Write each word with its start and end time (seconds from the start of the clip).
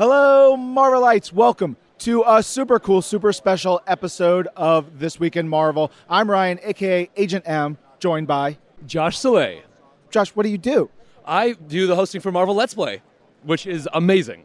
Hello, 0.00 0.56
Marvelites. 0.56 1.30
Welcome 1.30 1.76
to 1.98 2.24
a 2.26 2.42
super 2.42 2.78
cool, 2.78 3.02
super 3.02 3.34
special 3.34 3.82
episode 3.86 4.48
of 4.56 4.98
This 4.98 5.20
Week 5.20 5.36
in 5.36 5.46
Marvel. 5.46 5.92
I'm 6.08 6.30
Ryan, 6.30 6.58
aka 6.62 7.10
Agent 7.18 7.46
M, 7.46 7.76
joined 7.98 8.26
by 8.26 8.56
Josh 8.86 9.18
Saleh. 9.18 9.58
Josh. 10.08 10.30
What 10.30 10.44
do 10.44 10.48
you 10.48 10.56
do? 10.56 10.88
I 11.26 11.52
do 11.52 11.86
the 11.86 11.96
hosting 11.96 12.22
for 12.22 12.32
Marvel 12.32 12.54
Let's 12.54 12.72
Play, 12.72 13.02
which 13.42 13.66
is 13.66 13.86
amazing. 13.92 14.44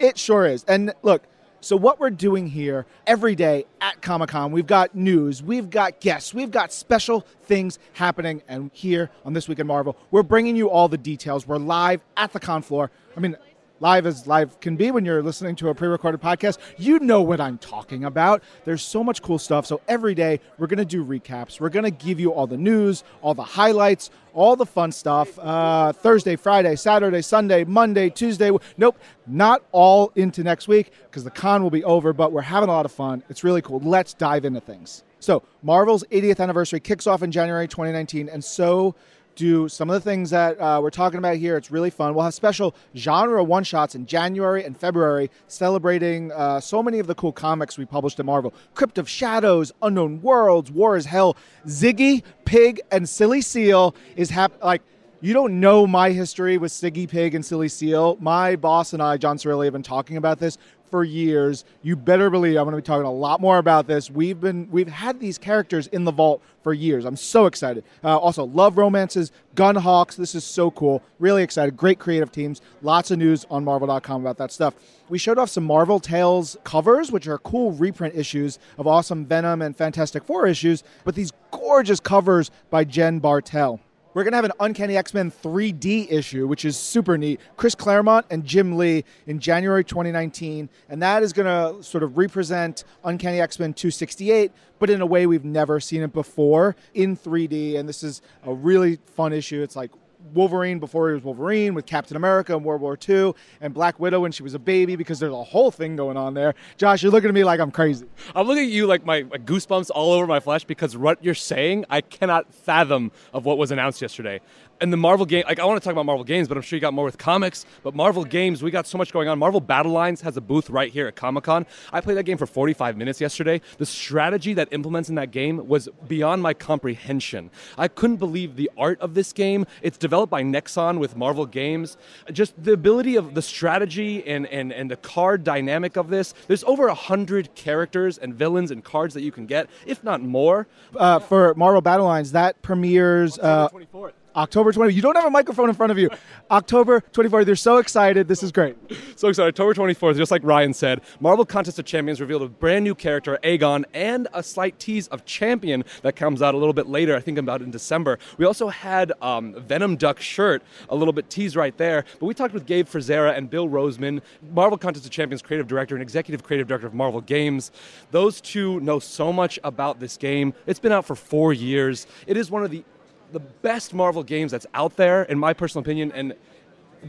It 0.00 0.18
sure 0.18 0.44
is. 0.46 0.64
And 0.64 0.92
look, 1.02 1.22
so 1.60 1.76
what 1.76 2.00
we're 2.00 2.10
doing 2.10 2.48
here 2.48 2.84
every 3.06 3.36
day 3.36 3.66
at 3.80 4.02
Comic 4.02 4.30
Con, 4.30 4.50
we've 4.50 4.66
got 4.66 4.96
news, 4.96 5.44
we've 5.44 5.70
got 5.70 6.00
guests, 6.00 6.34
we've 6.34 6.50
got 6.50 6.72
special 6.72 7.24
things 7.42 7.78
happening, 7.92 8.42
and 8.48 8.72
here 8.74 9.10
on 9.24 9.32
This 9.32 9.46
Week 9.46 9.60
in 9.60 9.66
Marvel, 9.68 9.96
we're 10.10 10.24
bringing 10.24 10.56
you 10.56 10.68
all 10.68 10.88
the 10.88 10.98
details. 10.98 11.46
We're 11.46 11.58
live 11.58 12.00
at 12.16 12.32
the 12.32 12.40
con 12.40 12.62
floor. 12.62 12.90
I 13.16 13.20
mean, 13.20 13.36
live 13.80 14.06
as 14.06 14.26
live 14.26 14.58
can 14.60 14.76
be 14.76 14.90
when 14.90 15.04
you're 15.04 15.22
listening 15.22 15.54
to 15.56 15.68
a 15.68 15.74
pre-recorded 15.74 16.20
podcast. 16.20 16.58
You 16.76 16.98
know 16.98 17.22
what 17.22 17.40
i'm 17.40 17.58
talking 17.58 18.04
about. 18.04 18.42
There's 18.64 18.82
so 18.82 19.04
much 19.04 19.22
cool 19.22 19.38
stuff. 19.38 19.66
So 19.66 19.80
every 19.88 20.14
day 20.14 20.40
we're 20.58 20.66
going 20.66 20.78
to 20.78 20.84
do 20.84 21.04
recaps. 21.04 21.60
We're 21.60 21.68
going 21.68 21.84
to 21.84 21.90
give 21.90 22.18
you 22.20 22.32
all 22.32 22.46
the 22.46 22.56
news 22.56 23.04
all 23.22 23.34
the 23.34 23.42
highlights 23.42 24.10
all 24.34 24.56
the 24.56 24.66
fun 24.66 24.92
stuff. 24.92 25.38
Uh, 25.38 25.92
thursday 25.92 26.36
friday 26.36 26.76
saturday 26.76 27.22
sunday 27.22 27.64
monday 27.64 28.10
tuesday. 28.10 28.50
Nope 28.76 28.98
not 29.26 29.62
all 29.72 30.12
into 30.14 30.42
next 30.42 30.68
week 30.68 30.92
because 31.04 31.24
the 31.24 31.30
con 31.30 31.62
will 31.62 31.70
be 31.70 31.84
over 31.84 32.12
but 32.12 32.32
we're 32.32 32.42
having 32.42 32.68
a 32.68 32.72
lot 32.72 32.84
of 32.84 32.92
fun. 32.92 33.22
It's 33.28 33.44
really 33.44 33.62
cool. 33.62 33.80
Let's 33.80 34.14
dive 34.14 34.44
into 34.44 34.60
things. 34.60 35.04
So 35.20 35.42
marvel's 35.62 36.04
80th 36.10 36.40
anniversary 36.40 36.80
kicks 36.80 37.06
off 37.06 37.22
in 37.22 37.32
january 37.32 37.66
2019 37.68 38.28
and 38.28 38.44
so 38.44 38.94
do 39.38 39.68
some 39.68 39.88
of 39.88 39.94
the 39.94 40.00
things 40.00 40.30
that 40.30 40.60
uh, 40.60 40.80
we're 40.82 40.90
talking 40.90 41.18
about 41.18 41.36
here. 41.36 41.56
It's 41.56 41.70
really 41.70 41.90
fun. 41.90 42.12
We'll 42.12 42.24
have 42.24 42.34
special 42.34 42.74
genre 42.96 43.42
one 43.42 43.62
shots 43.62 43.94
in 43.94 44.04
January 44.04 44.64
and 44.64 44.76
February 44.76 45.30
celebrating 45.46 46.32
uh, 46.32 46.58
so 46.60 46.82
many 46.82 46.98
of 46.98 47.06
the 47.06 47.14
cool 47.14 47.32
comics 47.32 47.78
we 47.78 47.84
published 47.84 48.18
at 48.18 48.26
Marvel 48.26 48.52
Crypt 48.74 48.98
of 48.98 49.08
Shadows, 49.08 49.72
Unknown 49.80 50.20
Worlds, 50.22 50.72
War 50.72 50.96
is 50.96 51.06
Hell, 51.06 51.36
Ziggy, 51.66 52.24
Pig, 52.44 52.80
and 52.90 53.08
Silly 53.08 53.40
Seal 53.40 53.94
is 54.16 54.32
like. 54.62 54.82
You 55.20 55.34
don't 55.34 55.58
know 55.58 55.84
my 55.84 56.12
history 56.12 56.58
with 56.58 56.70
Ziggy 56.70 57.08
Pig 57.08 57.34
and 57.34 57.44
Silly 57.44 57.68
Seal. 57.68 58.16
My 58.20 58.54
boss 58.54 58.92
and 58.92 59.02
I, 59.02 59.16
John 59.16 59.36
Cerilli, 59.36 59.64
have 59.64 59.72
been 59.72 59.82
talking 59.82 60.16
about 60.16 60.38
this 60.38 60.58
for 60.90 61.04
years. 61.04 61.64
You 61.82 61.96
better 61.96 62.30
believe 62.30 62.56
I'm 62.56 62.64
going 62.64 62.76
to 62.76 62.82
be 62.82 62.86
talking 62.86 63.06
a 63.06 63.12
lot 63.12 63.40
more 63.40 63.58
about 63.58 63.86
this. 63.86 64.10
We've 64.10 64.40
been 64.40 64.68
we've 64.70 64.88
had 64.88 65.20
these 65.20 65.38
characters 65.38 65.86
in 65.88 66.04
the 66.04 66.12
vault 66.12 66.42
for 66.62 66.72
years. 66.74 67.04
I'm 67.04 67.16
so 67.16 67.46
excited. 67.46 67.84
Uh, 68.02 68.16
also, 68.16 68.44
love 68.44 68.76
romances, 68.78 69.32
Gunhawks. 69.54 70.16
This 70.16 70.34
is 70.34 70.44
so 70.44 70.70
cool. 70.70 71.02
Really 71.18 71.42
excited. 71.42 71.76
Great 71.76 71.98
creative 71.98 72.30
teams. 72.32 72.60
Lots 72.82 73.10
of 73.10 73.18
news 73.18 73.46
on 73.50 73.64
Marvel.com 73.64 74.20
about 74.20 74.38
that 74.38 74.52
stuff. 74.52 74.74
We 75.08 75.18
showed 75.18 75.38
off 75.38 75.50
some 75.50 75.64
Marvel 75.64 76.00
Tales 76.00 76.56
covers, 76.64 77.10
which 77.10 77.26
are 77.26 77.38
cool 77.38 77.72
reprint 77.72 78.14
issues 78.14 78.58
of 78.76 78.86
awesome 78.86 79.24
Venom 79.24 79.62
and 79.62 79.76
Fantastic 79.76 80.24
Four 80.24 80.46
issues, 80.46 80.84
but 81.04 81.14
these 81.14 81.32
gorgeous 81.50 82.00
covers 82.00 82.50
by 82.70 82.84
Jen 82.84 83.18
Bartel. 83.18 83.80
We're 84.14 84.24
going 84.24 84.32
to 84.32 84.36
have 84.36 84.44
an 84.44 84.52
Uncanny 84.58 84.96
X 84.96 85.12
Men 85.12 85.30
3D 85.30 86.10
issue, 86.10 86.46
which 86.46 86.64
is 86.64 86.76
super 86.76 87.18
neat. 87.18 87.40
Chris 87.56 87.74
Claremont 87.74 88.26
and 88.30 88.44
Jim 88.44 88.76
Lee 88.76 89.04
in 89.26 89.38
January 89.38 89.84
2019. 89.84 90.68
And 90.88 91.02
that 91.02 91.22
is 91.22 91.32
going 91.32 91.46
to 91.46 91.82
sort 91.82 92.02
of 92.02 92.16
represent 92.16 92.84
Uncanny 93.04 93.40
X 93.40 93.58
Men 93.58 93.74
268, 93.74 94.50
but 94.78 94.90
in 94.90 95.00
a 95.00 95.06
way 95.06 95.26
we've 95.26 95.44
never 95.44 95.78
seen 95.78 96.02
it 96.02 96.12
before 96.12 96.74
in 96.94 97.16
3D. 97.16 97.78
And 97.78 97.88
this 97.88 98.02
is 98.02 98.22
a 98.44 98.52
really 98.52 98.98
fun 99.14 99.32
issue. 99.32 99.62
It's 99.62 99.76
like 99.76 99.90
Wolverine 100.32 100.78
before 100.78 101.08
he 101.08 101.14
was 101.14 101.22
Wolverine 101.22 101.74
with 101.74 101.86
Captain 101.86 102.16
America 102.16 102.54
in 102.54 102.62
World 102.62 102.80
War 102.80 102.98
II 103.08 103.34
and 103.60 103.72
Black 103.72 103.98
Widow 104.00 104.20
when 104.20 104.32
she 104.32 104.42
was 104.42 104.54
a 104.54 104.58
baby 104.58 104.96
because 104.96 105.18
there's 105.18 105.32
a 105.32 105.44
whole 105.44 105.70
thing 105.70 105.96
going 105.96 106.16
on 106.16 106.34
there. 106.34 106.54
Josh, 106.76 107.02
you're 107.02 107.12
looking 107.12 107.28
at 107.28 107.34
me 107.34 107.44
like 107.44 107.60
I'm 107.60 107.70
crazy. 107.70 108.06
I'm 108.34 108.46
looking 108.46 108.64
at 108.64 108.70
you 108.70 108.86
like 108.86 109.04
my, 109.04 109.22
my 109.22 109.38
goosebumps 109.38 109.90
all 109.94 110.12
over 110.12 110.26
my 110.26 110.40
flesh 110.40 110.64
because 110.64 110.96
what 110.96 111.22
you're 111.22 111.34
saying, 111.34 111.84
I 111.88 112.00
cannot 112.00 112.52
fathom 112.52 113.12
of 113.32 113.44
what 113.44 113.58
was 113.58 113.70
announced 113.70 114.02
yesterday 114.02 114.40
and 114.80 114.92
the 114.92 114.96
Marvel 114.96 115.26
game, 115.26 115.44
like 115.46 115.58
I 115.58 115.64
want 115.64 115.80
to 115.80 115.84
talk 115.84 115.92
about 115.92 116.06
Marvel 116.06 116.24
games, 116.24 116.48
but 116.48 116.56
I'm 116.56 116.62
sure 116.62 116.76
you 116.76 116.80
got 116.80 116.94
more 116.94 117.04
with 117.04 117.18
comics. 117.18 117.66
But 117.82 117.94
Marvel 117.94 118.24
games, 118.24 118.62
we 118.62 118.70
got 118.70 118.86
so 118.86 118.98
much 118.98 119.12
going 119.12 119.28
on. 119.28 119.38
Marvel 119.38 119.60
Battle 119.60 119.92
Lines 119.92 120.20
has 120.22 120.36
a 120.36 120.40
booth 120.40 120.70
right 120.70 120.92
here 120.92 121.06
at 121.06 121.16
Comic 121.16 121.44
Con. 121.44 121.66
I 121.92 122.00
played 122.00 122.16
that 122.16 122.24
game 122.24 122.38
for 122.38 122.46
45 122.46 122.96
minutes 122.96 123.20
yesterday. 123.20 123.60
The 123.78 123.86
strategy 123.86 124.54
that 124.54 124.68
implements 124.72 125.08
in 125.08 125.14
that 125.16 125.30
game 125.30 125.66
was 125.68 125.88
beyond 126.06 126.42
my 126.42 126.54
comprehension. 126.54 127.50
I 127.76 127.88
couldn't 127.88 128.16
believe 128.16 128.56
the 128.56 128.70
art 128.76 129.00
of 129.00 129.14
this 129.14 129.32
game. 129.32 129.66
It's 129.82 129.98
developed 129.98 130.30
by 130.30 130.42
Nexon 130.42 130.98
with 130.98 131.16
Marvel 131.16 131.46
Games. 131.46 131.96
Just 132.32 132.62
the 132.62 132.72
ability 132.72 133.16
of 133.16 133.34
the 133.34 133.42
strategy 133.42 134.26
and, 134.26 134.46
and, 134.46 134.72
and 134.72 134.90
the 134.90 134.96
card 134.96 135.44
dynamic 135.44 135.96
of 135.96 136.08
this. 136.08 136.34
There's 136.46 136.64
over 136.64 136.88
a 136.88 136.94
hundred 136.94 137.54
characters 137.54 138.18
and 138.18 138.34
villains 138.34 138.70
and 138.70 138.84
cards 138.84 139.14
that 139.14 139.22
you 139.22 139.32
can 139.32 139.46
get, 139.46 139.68
if 139.86 140.04
not 140.04 140.20
more. 140.20 140.66
Uh, 140.96 141.18
for 141.18 141.54
Marvel 141.54 141.80
Battle 141.80 142.06
Lines, 142.06 142.32
that 142.32 142.60
premieres. 142.62 143.38
Uh, 143.38 143.68
24th. 143.68 144.12
October 144.38 144.72
20th. 144.72 144.94
You 144.94 145.02
don't 145.02 145.16
have 145.16 145.24
a 145.24 145.30
microphone 145.30 145.68
in 145.68 145.74
front 145.74 145.90
of 145.90 145.98
you. 145.98 146.08
October 146.48 147.00
24th. 147.12 147.44
They're 147.44 147.56
so 147.56 147.78
excited. 147.78 148.28
This 148.28 148.44
is 148.44 148.52
great. 148.52 148.76
So 149.16 149.28
excited. 149.28 149.48
October 149.48 149.74
24th, 149.74 150.16
just 150.16 150.30
like 150.30 150.44
Ryan 150.44 150.72
said, 150.72 151.00
Marvel 151.18 151.44
Contest 151.44 151.80
of 151.80 151.84
Champions 151.84 152.20
revealed 152.20 152.42
a 152.42 152.48
brand 152.48 152.84
new 152.84 152.94
character, 152.94 153.36
Aegon, 153.42 153.84
and 153.92 154.28
a 154.32 154.42
slight 154.44 154.78
tease 154.78 155.08
of 155.08 155.24
Champion 155.24 155.82
that 156.02 156.14
comes 156.14 156.40
out 156.40 156.54
a 156.54 156.56
little 156.56 156.72
bit 156.72 156.86
later, 156.86 157.16
I 157.16 157.20
think 157.20 157.36
about 157.36 157.62
in 157.62 157.72
December. 157.72 158.20
We 158.36 158.44
also 158.44 158.68
had 158.68 159.12
um, 159.20 159.54
Venom 159.54 159.96
Duck 159.96 160.20
shirt, 160.20 160.62
a 160.88 160.94
little 160.94 161.12
bit 161.12 161.28
teased 161.30 161.56
right 161.56 161.76
there. 161.76 162.04
But 162.20 162.26
we 162.26 162.34
talked 162.34 162.54
with 162.54 162.64
Gabe 162.64 162.86
Frazier 162.86 163.26
and 163.26 163.50
Bill 163.50 163.68
Roseman, 163.68 164.22
Marvel 164.52 164.78
Contest 164.78 165.04
of 165.04 165.10
Champions 165.10 165.42
creative 165.42 165.66
director 165.66 165.96
and 165.96 166.02
executive 166.02 166.44
creative 166.44 166.68
director 166.68 166.86
of 166.86 166.94
Marvel 166.94 167.20
Games. 167.20 167.72
Those 168.12 168.40
two 168.40 168.78
know 168.80 169.00
so 169.00 169.32
much 169.32 169.58
about 169.64 169.98
this 169.98 170.16
game. 170.16 170.54
It's 170.68 170.78
been 170.78 170.92
out 170.92 171.06
for 171.06 171.16
four 171.16 171.52
years. 171.52 172.06
It 172.28 172.36
is 172.36 172.52
one 172.52 172.62
of 172.62 172.70
the 172.70 172.84
the 173.32 173.40
best 173.40 173.94
Marvel 173.94 174.22
games 174.22 174.52
that's 174.52 174.66
out 174.74 174.96
there, 174.96 175.22
in 175.24 175.38
my 175.38 175.52
personal 175.52 175.82
opinion, 175.82 176.12
and 176.12 176.34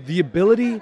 the 0.06 0.20
ability 0.20 0.82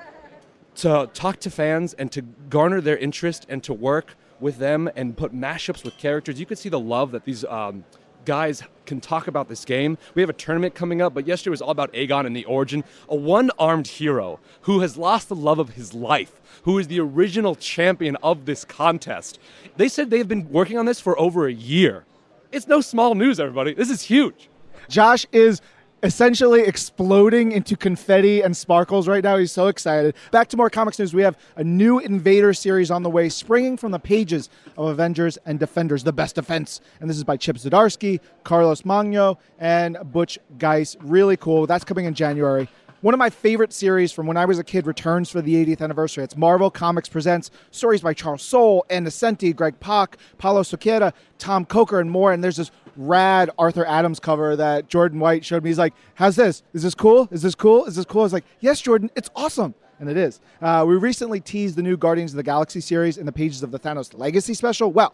to 0.76 1.10
talk 1.14 1.40
to 1.40 1.50
fans 1.50 1.94
and 1.94 2.12
to 2.12 2.22
garner 2.22 2.82
their 2.82 2.98
interest 2.98 3.46
and 3.50 3.64
to 3.64 3.74
work 3.74 4.16
with 4.40 4.58
them 4.58 4.90
and 4.96 5.18
put 5.18 5.34
mashups 5.34 5.84
with 5.84 5.98
characters. 5.98 6.40
You 6.40 6.46
could 6.46 6.60
see 6.60 6.70
the 6.70 6.80
love 6.80 7.12
that 7.12 7.26
these 7.26 7.44
um, 7.46 7.84
guys 8.26 8.62
can 8.86 9.02
talk 9.02 9.28
about 9.28 9.50
this 9.50 9.66
game. 9.66 9.98
We 10.14 10.22
have 10.22 10.30
a 10.30 10.34
tournament 10.34 10.76
coming 10.76 11.02
up, 11.02 11.14
but 11.14 11.26
yesterday 11.26 11.52
was 11.52 11.62
all 11.62 11.72
about 11.72 11.92
Aegon 11.94 12.26
and 12.26 12.36
the 12.36 12.46
origin. 12.46 12.84
A 13.10 13.16
one 13.16 13.50
armed 13.58 13.88
hero 13.88 14.40
who 14.62 14.82
has 14.82 14.98
lost 14.98 15.30
the 15.30 15.36
love 15.36 15.60
of 15.60 15.70
his 15.70 15.94
life, 15.94 16.40
who 16.64 16.78
is 16.78 16.88
the 16.88 17.00
original 17.00 17.56
champion 17.56 18.16
of 18.18 18.46
this 18.46 18.66
contest. 18.66 19.40
They 19.78 19.88
said 19.88 20.10
they've 20.10 20.28
been 20.28 20.52
working 20.52 20.78
on 20.78 20.86
this 20.86 21.00
for 21.00 21.18
over 21.20 21.48
a 21.48 21.54
year. 21.54 22.06
It's 22.52 22.68
no 22.68 22.82
small 22.82 23.16
news, 23.16 23.40
everybody. 23.40 23.74
This 23.74 23.90
is 23.90 24.04
huge. 24.04 24.50
Josh 24.90 25.26
is 25.32 25.62
essentially 26.04 26.62
exploding 26.62 27.52
into 27.52 27.76
confetti 27.76 28.42
and 28.42 28.56
sparkles 28.56 29.08
right 29.08 29.24
now. 29.24 29.38
He's 29.38 29.52
so 29.52 29.68
excited. 29.68 30.16
Back 30.32 30.48
to 30.50 30.58
more 30.58 30.70
comics 30.70 31.00
news. 31.00 31.14
We 31.14 31.24
have 31.24 31.38
a 31.56 31.64
new 31.64 32.00
Invader 32.00 32.54
series 32.54 32.92
on 32.92 33.02
the 33.04 33.10
way, 33.10 33.30
springing 33.30 33.78
from 33.78 33.92
the 33.92 34.00
pages 34.00 34.50
of 34.78 34.90
Avengers 34.90 35.38
and 35.46 35.60
Defenders, 35.60 36.04
The 36.04 36.14
Best 36.14 36.36
Defense. 36.36 36.82
And 37.02 37.10
this 37.10 37.18
is 37.18 37.24
by 37.24 37.38
Chip 37.38 37.58
Zdarsky, 37.58 38.20
Carlos 38.44 38.86
Magno, 38.86 39.40
and 39.58 39.98
Butch 40.12 40.38
Guice. 40.60 40.96
Really 41.02 41.38
cool. 41.38 41.66
That's 41.66 41.84
coming 41.84 42.06
in 42.06 42.14
January. 42.14 42.70
One 43.02 43.14
of 43.14 43.20
my 43.20 43.30
favorite 43.30 43.74
series 43.74 44.12
from 44.12 44.26
when 44.26 44.38
I 44.38 44.46
was 44.46 44.58
a 44.58 44.64
kid 44.64 44.88
returns 44.88 45.30
for 45.30 45.40
the 45.40 45.54
80th 45.64 45.84
anniversary. 45.84 46.24
It's 46.24 46.36
Marvel 46.36 46.72
Comics 46.72 47.08
Presents 47.08 47.52
stories 47.70 48.02
by 48.02 48.16
Charles 48.16 48.42
Soule, 48.42 48.88
Ann 48.90 49.06
Nocenti, 49.06 49.56
Greg 49.56 49.80
Pak, 49.80 50.18
Paulo 50.40 50.64
Siqueira, 50.64 51.14
Tom 51.38 51.64
Coker, 51.64 52.00
and 52.00 52.10
more. 52.10 52.34
And 52.34 52.44
there's 52.44 52.56
this 52.56 52.72
rad 52.96 53.52
Arthur 53.60 53.86
Adams 53.86 54.20
cover 54.20 54.56
that 54.56 54.88
Jordan 54.88 55.20
White 55.20 55.46
showed 55.46 55.64
me. 55.64 55.70
He's 55.70 55.78
like, 55.78 55.94
How's 56.16 56.38
this? 56.38 56.64
Is 56.74 56.82
this 56.82 56.96
cool? 56.96 57.30
Is 57.30 57.44
this 57.44 57.54
cool? 57.54 57.86
Is 57.86 57.96
this 57.98 58.06
cool? 58.06 58.22
I 58.22 58.24
was 58.24 58.34
like, 58.34 58.46
Yes, 58.62 58.82
Jordan, 58.82 59.12
it's 59.16 59.30
awesome. 59.36 59.76
And 60.00 60.10
it 60.10 60.18
is. 60.18 60.40
Uh, 60.60 60.84
we 60.88 60.96
recently 60.96 61.40
teased 61.40 61.76
the 61.76 61.84
new 61.84 61.98
Guardians 61.98 62.34
of 62.34 62.38
the 62.38 62.44
Galaxy 62.44 62.82
series 62.82 63.20
in 63.20 63.28
the 63.28 63.32
pages 63.32 63.62
of 63.62 63.70
the 63.70 63.78
Thanos 63.78 64.18
Legacy 64.18 64.56
special. 64.56 64.92
Well, 64.92 65.14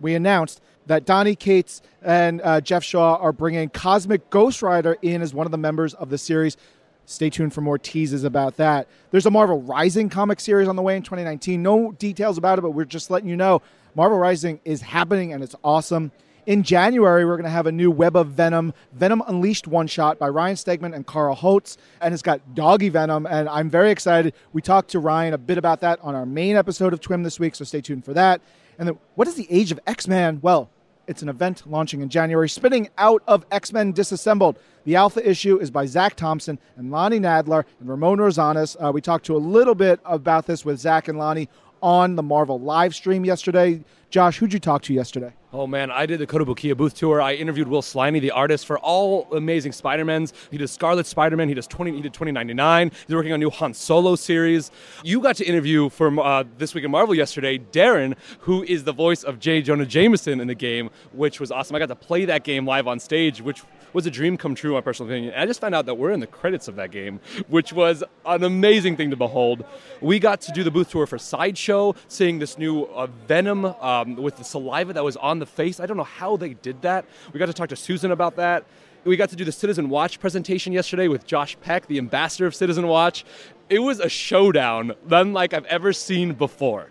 we 0.00 0.14
announced 0.14 0.60
that 0.86 1.06
Donny 1.06 1.34
Cates 1.34 1.80
and 2.02 2.42
uh, 2.42 2.60
Geoff 2.60 2.84
Shaw 2.84 3.16
are 3.16 3.32
bringing 3.32 3.70
Cosmic 3.70 4.28
Ghost 4.28 4.60
Rider 4.60 4.98
in 5.00 5.22
as 5.22 5.32
one 5.32 5.46
of 5.46 5.50
the 5.50 5.58
members 5.58 5.94
of 5.94 6.10
the 6.10 6.18
series. 6.18 6.58
Stay 7.06 7.30
tuned 7.30 7.52
for 7.52 7.60
more 7.60 7.78
teases 7.78 8.24
about 8.24 8.56
that. 8.56 8.88
There's 9.10 9.26
a 9.26 9.30
Marvel 9.30 9.60
Rising 9.62 10.08
comic 10.08 10.40
series 10.40 10.68
on 10.68 10.76
the 10.76 10.82
way 10.82 10.96
in 10.96 11.02
2019. 11.02 11.62
No 11.62 11.92
details 11.92 12.38
about 12.38 12.58
it, 12.58 12.62
but 12.62 12.70
we're 12.70 12.84
just 12.84 13.10
letting 13.10 13.28
you 13.28 13.36
know 13.36 13.60
Marvel 13.94 14.18
Rising 14.18 14.60
is 14.64 14.80
happening 14.80 15.32
and 15.32 15.42
it's 15.42 15.54
awesome. 15.62 16.12
In 16.44 16.64
January, 16.64 17.24
we're 17.24 17.36
going 17.36 17.44
to 17.44 17.50
have 17.50 17.68
a 17.68 17.72
new 17.72 17.90
Web 17.90 18.16
of 18.16 18.28
Venom, 18.28 18.74
Venom 18.94 19.22
Unleashed 19.28 19.68
one 19.68 19.86
shot 19.86 20.18
by 20.18 20.28
Ryan 20.28 20.56
Stegman 20.56 20.92
and 20.92 21.06
Kyle 21.06 21.36
Hotz. 21.36 21.76
And 22.00 22.12
it's 22.12 22.22
got 22.22 22.54
doggy 22.54 22.88
venom. 22.88 23.26
And 23.26 23.48
I'm 23.48 23.70
very 23.70 23.92
excited. 23.92 24.34
We 24.52 24.60
talked 24.60 24.90
to 24.90 24.98
Ryan 24.98 25.34
a 25.34 25.38
bit 25.38 25.56
about 25.56 25.80
that 25.80 26.00
on 26.02 26.16
our 26.16 26.26
main 26.26 26.56
episode 26.56 26.92
of 26.92 27.00
TWIM 27.00 27.22
this 27.22 27.38
week, 27.38 27.54
so 27.54 27.64
stay 27.64 27.80
tuned 27.80 28.04
for 28.04 28.12
that. 28.14 28.40
And 28.78 28.88
then, 28.88 28.98
what 29.14 29.28
is 29.28 29.36
the 29.36 29.46
age 29.50 29.70
of 29.70 29.78
X 29.86 30.08
Man? 30.08 30.40
Well, 30.42 30.68
It's 31.06 31.22
an 31.22 31.28
event 31.28 31.64
launching 31.66 32.00
in 32.00 32.08
January, 32.08 32.48
spinning 32.48 32.88
out 32.96 33.22
of 33.26 33.44
X 33.50 33.72
Men 33.72 33.92
Disassembled. 33.92 34.58
The 34.84 34.96
Alpha 34.96 35.28
issue 35.28 35.58
is 35.58 35.70
by 35.70 35.86
Zac 35.86 36.14
Thompson 36.14 36.58
and 36.76 36.90
Lonnie 36.90 37.18
Nadler 37.18 37.64
and 37.80 37.88
Ramon 37.88 38.18
Rosanas. 38.18 38.76
Uh, 38.78 38.92
we 38.92 39.00
talked 39.00 39.26
to 39.26 39.36
a 39.36 39.38
little 39.38 39.74
bit 39.74 40.00
about 40.04 40.46
this 40.46 40.64
with 40.64 40.78
Zac 40.78 41.08
and 41.08 41.18
Lonnie 41.18 41.48
on 41.82 42.14
the 42.14 42.22
Marvel 42.22 42.60
live 42.60 42.94
stream 42.94 43.24
yesterday. 43.24 43.82
Josh, 44.10 44.38
who'd 44.38 44.52
you 44.52 44.60
talk 44.60 44.82
to 44.82 44.94
yesterday? 44.94 45.32
Oh 45.54 45.66
man, 45.66 45.90
I 45.90 46.06
did 46.06 46.18
the 46.18 46.26
Kotobukiya 46.26 46.78
booth 46.78 46.94
tour. 46.94 47.20
I 47.20 47.34
interviewed 47.34 47.68
Will 47.68 47.82
Sliney, 47.82 48.22
the 48.22 48.30
artist 48.30 48.64
for 48.64 48.78
all 48.78 49.28
amazing 49.32 49.72
Spider-Mans. 49.72 50.32
He 50.50 50.56
does 50.56 50.70
Scarlet 50.70 51.04
Spider-Man. 51.04 51.46
He 51.46 51.52
does 51.52 51.66
20. 51.66 51.92
He 51.92 52.00
did 52.00 52.14
2099. 52.14 52.90
He's 53.06 53.14
working 53.14 53.32
on 53.32 53.34
a 53.34 53.38
new 53.38 53.50
Han 53.50 53.74
Solo 53.74 54.16
series. 54.16 54.70
You 55.04 55.20
got 55.20 55.36
to 55.36 55.44
interview 55.44 55.90
for 55.90 56.18
uh, 56.18 56.44
this 56.56 56.74
week 56.74 56.84
in 56.84 56.90
Marvel 56.90 57.14
yesterday, 57.14 57.58
Darin, 57.58 58.16
who 58.38 58.62
is 58.62 58.84
the 58.84 58.94
voice 58.94 59.24
of 59.24 59.38
J. 59.40 59.60
Jonah 59.60 59.84
Jameson 59.84 60.40
in 60.40 60.46
the 60.46 60.54
game, 60.54 60.88
which 61.12 61.38
was 61.38 61.52
awesome. 61.52 61.76
I 61.76 61.80
got 61.80 61.88
to 61.88 61.96
play 61.96 62.24
that 62.24 62.44
game 62.44 62.64
live 62.64 62.88
on 62.88 62.98
stage, 62.98 63.42
which 63.42 63.62
was 63.92 64.06
a 64.06 64.10
dream 64.10 64.38
come 64.38 64.54
true, 64.54 64.72
my 64.72 64.80
personal 64.80 65.10
opinion. 65.10 65.34
And 65.34 65.42
I 65.42 65.46
just 65.46 65.60
found 65.60 65.74
out 65.74 65.84
that 65.84 65.96
we're 65.96 66.12
in 66.12 66.20
the 66.20 66.26
credits 66.26 66.66
of 66.66 66.76
that 66.76 66.90
game, 66.90 67.20
which 67.48 67.74
was 67.74 68.02
an 68.24 68.42
amazing 68.42 68.96
thing 68.96 69.10
to 69.10 69.16
behold. 69.16 69.66
We 70.00 70.18
got 70.18 70.40
to 70.42 70.52
do 70.52 70.64
the 70.64 70.70
booth 70.70 70.90
tour 70.90 71.06
for 71.06 71.18
Sideshow, 71.18 71.94
seeing 72.08 72.38
this 72.38 72.56
new 72.56 72.84
uh, 72.84 73.06
Venom 73.26 73.66
um, 73.66 74.16
with 74.16 74.36
the 74.36 74.44
saliva 74.44 74.94
that 74.94 75.04
was 75.04 75.18
on 75.18 75.41
the 75.42 75.46
face. 75.46 75.80
I 75.80 75.86
don't 75.86 75.96
know 75.96 76.04
how 76.04 76.36
they 76.36 76.54
did 76.54 76.82
that. 76.82 77.04
We 77.32 77.38
got 77.38 77.46
to 77.46 77.52
talk 77.52 77.68
to 77.70 77.76
Susan 77.76 78.12
about 78.12 78.36
that. 78.36 78.64
We 79.04 79.16
got 79.16 79.30
to 79.30 79.36
do 79.36 79.44
the 79.44 79.50
Citizen 79.52 79.88
Watch 79.88 80.20
presentation 80.20 80.72
yesterday 80.72 81.08
with 81.08 81.26
Josh 81.26 81.56
Peck, 81.60 81.88
the 81.88 81.98
ambassador 81.98 82.46
of 82.46 82.54
Citizen 82.54 82.86
Watch. 82.86 83.24
It 83.68 83.80
was 83.80 83.98
a 83.98 84.08
showdown, 84.08 84.92
unlike 85.10 85.52
I've 85.52 85.64
ever 85.64 85.92
seen 85.92 86.34
before. 86.34 86.88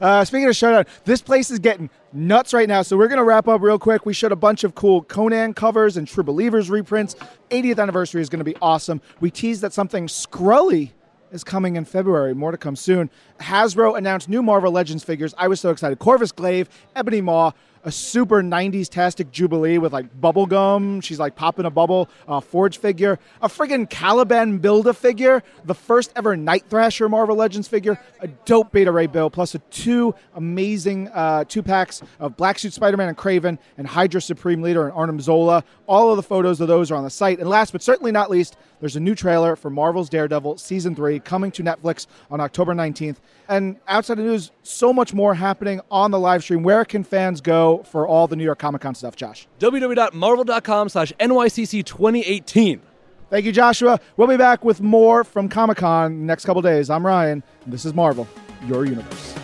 Uh, 0.00 0.24
speaking 0.24 0.48
of 0.48 0.56
showdown, 0.56 0.84
this 1.04 1.20
place 1.20 1.50
is 1.50 1.58
getting 1.58 1.90
nuts 2.12 2.54
right 2.54 2.68
now. 2.68 2.82
So 2.82 2.96
we're 2.96 3.08
going 3.08 3.18
to 3.18 3.24
wrap 3.24 3.48
up 3.48 3.60
real 3.60 3.78
quick. 3.78 4.06
We 4.06 4.14
showed 4.14 4.32
a 4.32 4.36
bunch 4.36 4.64
of 4.64 4.74
cool 4.74 5.02
Conan 5.02 5.52
covers 5.54 5.96
and 5.96 6.06
True 6.06 6.22
Believers 6.22 6.70
reprints. 6.70 7.16
80th 7.50 7.78
anniversary 7.78 8.22
is 8.22 8.28
going 8.28 8.38
to 8.38 8.44
be 8.44 8.56
awesome. 8.62 9.00
We 9.20 9.30
teased 9.30 9.60
that 9.62 9.72
something 9.72 10.06
Skrully 10.06 10.92
is 11.32 11.44
coming 11.44 11.76
in 11.76 11.84
February. 11.84 12.34
More 12.34 12.50
to 12.50 12.56
come 12.56 12.76
soon. 12.76 13.10
Hasbro 13.40 13.98
announced 13.98 14.28
new 14.28 14.42
Marvel 14.42 14.72
Legends 14.72 15.04
figures. 15.04 15.34
I 15.36 15.48
was 15.48 15.60
so 15.60 15.70
excited. 15.70 15.98
Corvus 15.98 16.32
Glaive, 16.32 16.68
Ebony 16.96 17.20
Maw, 17.20 17.52
a 17.84 17.92
super 17.92 18.42
90s 18.42 18.88
tastic 18.88 19.30
Jubilee 19.30 19.78
with 19.78 19.92
like 19.92 20.20
bubble 20.20 20.46
gum. 20.46 21.00
She's 21.00 21.18
like 21.18 21.36
popping 21.36 21.66
a 21.66 21.70
bubble. 21.70 22.08
A 22.26 22.40
Forge 22.40 22.78
figure. 22.78 23.18
A 23.42 23.48
friggin' 23.48 23.88
Caliban 23.88 24.58
Build 24.58 24.86
a 24.86 24.94
figure. 24.94 25.42
The 25.64 25.74
first 25.74 26.12
ever 26.16 26.36
Night 26.36 26.64
Thrasher 26.68 27.08
Marvel 27.08 27.36
Legends 27.36 27.68
figure. 27.68 27.98
A 28.20 28.28
dope 28.28 28.72
Beta 28.72 28.92
Ray 28.92 29.06
Bill. 29.06 29.30
Plus 29.30 29.54
a 29.54 29.58
two 29.70 30.14
amazing 30.34 31.08
uh, 31.08 31.44
two 31.44 31.62
packs 31.62 32.02
of 32.18 32.36
Black 32.36 32.58
Suit 32.58 32.72
Spider 32.72 32.96
Man 32.96 33.08
and 33.08 33.16
Kraven 33.16 33.58
and 33.76 33.86
Hydra 33.86 34.20
Supreme 34.20 34.62
Leader 34.62 34.84
and 34.84 34.92
Arnim 34.92 35.20
Zola. 35.20 35.64
All 35.86 36.10
of 36.10 36.16
the 36.16 36.22
photos 36.22 36.60
of 36.60 36.68
those 36.68 36.90
are 36.90 36.96
on 36.96 37.04
the 37.04 37.10
site. 37.10 37.38
And 37.38 37.48
last 37.48 37.72
but 37.72 37.82
certainly 37.82 38.12
not 38.12 38.30
least, 38.30 38.56
there's 38.80 38.96
a 38.96 39.00
new 39.00 39.14
trailer 39.14 39.56
for 39.56 39.70
Marvel's 39.70 40.08
Daredevil 40.08 40.58
Season 40.58 40.94
3 40.94 41.18
coming 41.20 41.50
to 41.52 41.62
Netflix 41.62 42.06
on 42.30 42.40
October 42.40 42.74
19th. 42.74 43.16
And 43.48 43.76
outside 43.88 44.18
of 44.18 44.24
news, 44.24 44.50
so 44.62 44.92
much 44.92 45.14
more 45.14 45.34
happening 45.34 45.80
on 45.90 46.10
the 46.10 46.18
live 46.18 46.42
stream. 46.42 46.62
Where 46.62 46.84
can 46.84 47.02
fans 47.02 47.40
go 47.40 47.77
for 47.84 48.06
all 48.06 48.26
the 48.26 48.36
New 48.36 48.44
York 48.44 48.58
Comic 48.58 48.82
Con 48.82 48.94
stuff, 48.94 49.16
Josh? 49.16 49.46
www.marvel.com 49.60 50.88
slash 50.88 51.12
NYCC 51.20 51.84
2018. 51.84 52.80
Thank 53.30 53.44
you, 53.44 53.52
Joshua. 53.52 54.00
We'll 54.16 54.28
be 54.28 54.36
back 54.36 54.64
with 54.64 54.80
more 54.80 55.22
from 55.22 55.48
Comic 55.48 55.78
Con 55.78 56.24
next 56.26 56.44
couple 56.44 56.62
days. 56.62 56.88
I'm 56.90 57.04
Ryan, 57.04 57.42
and 57.64 57.72
this 57.72 57.84
is 57.84 57.92
Marvel, 57.94 58.26
your 58.66 58.86
universe. 58.86 59.37